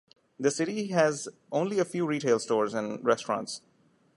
[0.39, 3.61] The city has only a few retail stores and restaurants.